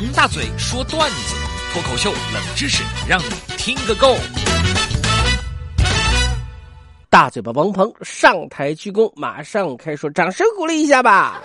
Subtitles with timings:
[0.00, 1.34] 王大嘴说段子，
[1.72, 3.24] 脱口秀冷知识，让你
[3.56, 4.14] 听个够。
[7.10, 11.42] 大嘴巴王鹏上台鞠躬，马上开说，掌声鼓励一下吧。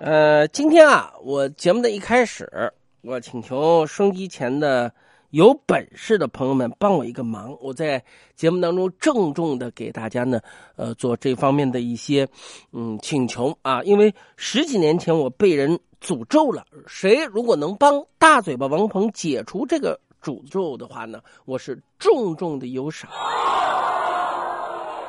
[0.00, 2.72] 呃，今天啊，我节目的一开始，
[3.02, 4.90] 我请求收音机前的
[5.32, 8.02] 有本事的朋友们帮我一个忙，我在
[8.36, 10.40] 节目当中郑重的给大家呢，
[10.76, 12.26] 呃，做这方面的一些
[12.72, 23.08] 嗯请求啊，因为十几年前我被人诅咒了，谁如果能帮大嘴巴王鹏解除这个诅咒的话呢，我是重重的有赏。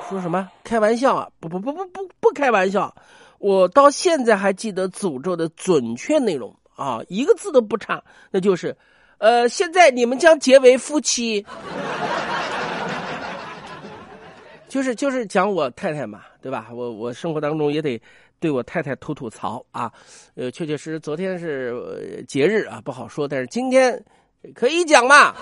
[0.07, 0.47] 说什么？
[0.63, 1.27] 开玩笑啊！
[1.39, 2.93] 不不不不不不开玩笑。
[3.39, 8.77] 我到现在还记得诅咒的准确内容啊，一个字都不差，那就是，
[9.17, 11.45] 呃，现在你们将结为夫妻，
[14.69, 16.67] 就是就是讲我太太嘛，对吧？
[16.71, 17.99] 我我生活当中也得
[18.43, 19.89] 对我太太吐吐槽啊，
[20.35, 23.97] 呃，确确实实昨天是节日啊，不好说，但是今天
[24.53, 25.33] 可以讲嘛。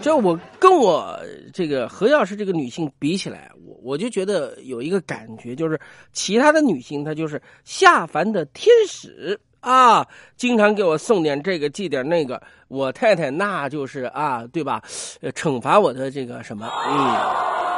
[0.00, 1.14] 就我跟我
[1.52, 5.78] 这个何药师这个女性比起来，我我就觉得有一个感觉，就是
[6.14, 12.42] 其他的女性她就是下凡的天使啊，经常给我送点这个寄点那个。
[12.68, 14.82] 我太太那就是啊，对吧？
[15.20, 16.66] 呃，惩罚我的这个什么？
[16.86, 17.71] 嗯。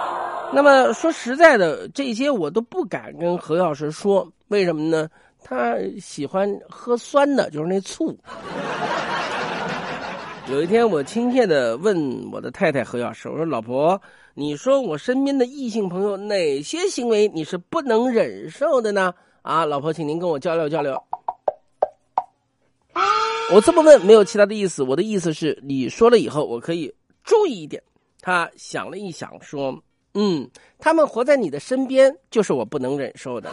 [0.55, 5.09] 那么说实在的，这些我都不敢跟何药师说，为什么呢？
[5.43, 8.17] 他喜欢喝酸的，就是那醋。
[10.51, 14.01] 有一天，我亲切的问我的太太何老师：“我说，老婆，
[14.35, 21.03] 你说我身边的异性朋友哪些行为你是不能忍受的呢？”啊，老婆，请您跟我交流交流。
[23.53, 27.83] 我这么问没有其他的意思，我的意思是你说了以后我可以注意一点。
[28.21, 29.79] 他想了一想，说
[30.15, 30.49] ：“嗯，
[30.79, 33.51] 他们活在你的身边，就是我不能忍受的。”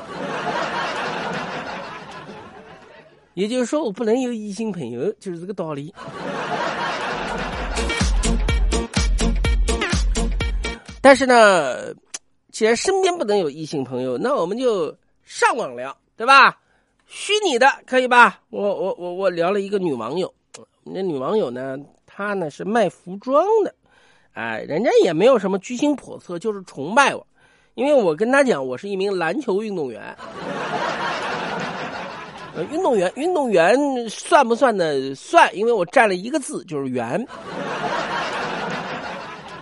[3.34, 5.94] 也就是说，我不能有异性朋友，就是这个道理。
[11.02, 11.94] 但是呢，
[12.52, 16.60] 既然身边不能有异性朋友，那我们就上网聊，对吧？
[17.08, 18.42] 虚拟的可以吧？
[18.50, 20.32] 我我我我聊了一个女网友，
[20.84, 23.74] 那女网友呢，她呢是卖服装的，
[24.34, 27.26] 哎，人家也没有什么居心叵测，就是崇拜我，
[27.74, 30.16] 因为我跟他讲，我是一名篮球运动员。
[32.70, 33.78] 运动员，运动员
[34.10, 35.16] 算不算呢？
[35.16, 37.26] 算，因为我占了一个字，就是员。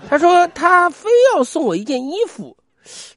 [0.09, 2.57] 他说他非要送我一件衣服，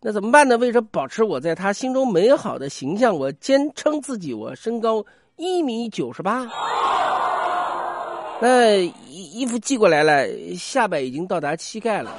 [0.03, 0.59] 那怎么办呢？
[0.59, 5.03] 为了保持我在他心中美好的形象，我坚称自己我身高
[5.37, 6.47] 一米九十八。
[8.43, 10.27] 那衣衣服寄过来了，
[10.59, 12.13] 下摆已经到达膝盖了。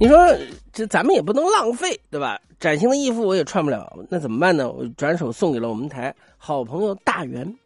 [0.00, 0.18] 你说
[0.72, 2.40] 这咱们也不能浪费，对吧？
[2.58, 4.68] 崭新的衣服我也穿不了，那怎么办呢？
[4.68, 7.56] 我转手送给了我们台好朋友大元。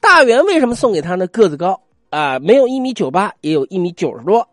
[0.00, 1.26] 大元为什么送给他呢？
[1.26, 1.80] 个子高。
[2.10, 4.48] 啊，没有一米九八，也有一米九十多，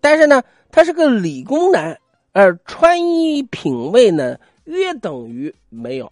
[0.00, 0.42] 但是呢，
[0.72, 1.98] 他是个理工男，
[2.32, 6.10] 而穿衣品味呢，约等于没有。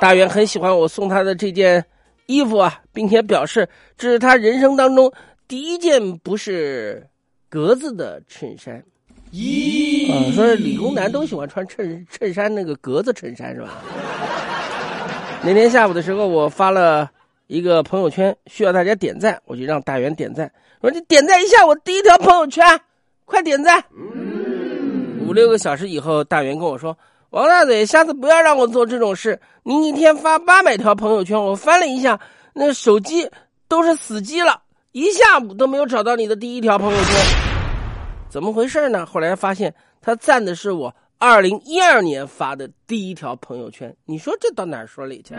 [0.00, 1.84] 大元很喜欢我送他的这件
[2.26, 5.12] 衣服啊，并且表示这是他人生当中
[5.48, 7.06] 第一件不是
[7.48, 8.82] 格子的衬衫。
[9.32, 13.82] 咦，啊，说理工男都喜欢穿衬衬衫，那个格子衬衫是吧？
[15.42, 17.10] 那天下午的时候，我发了。
[17.48, 20.50] 一个朋友圈需要大家点赞，我就让大元点赞。
[20.80, 22.64] 我说你点赞一下我第一条朋友圈，
[23.24, 23.84] 快点赞。
[25.24, 26.98] 五六个小时以后，大元跟我说
[27.36, 29.38] ：“王大嘴，下次不要让我做这种事。
[29.62, 32.18] 你一天发八百条朋友圈，我翻了一下，
[32.54, 33.30] 那手机
[33.68, 37.14] 都是死机了，一下午都没有找到你的第一条朋友圈。
[38.30, 39.04] 怎么回事呢？
[39.04, 43.94] 后来发现他赞的是我二零一二年发的第一条朋友圈。
[44.06, 45.34] 你说这到哪说理去？”